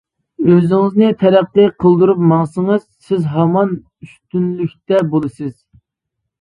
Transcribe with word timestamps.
ئۆزىڭىزنى 0.51 1.09
تەرەققىي 1.23 1.69
قىلدۇرۇپ 1.83 2.25
ماڭسىڭىز 2.33 2.81
سىز 3.11 3.29
ھامان 3.37 3.79
ئۈستۈنلۈكتە 3.85 5.07
بولىسىز. 5.15 5.57